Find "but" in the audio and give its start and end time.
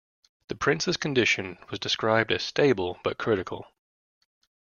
3.03-3.19